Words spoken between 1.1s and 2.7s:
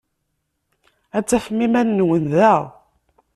Ad tafem iman-nwen da.